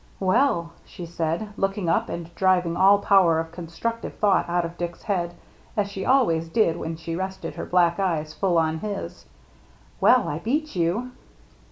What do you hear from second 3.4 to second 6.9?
consecutive thought out of Dick's head, as she always did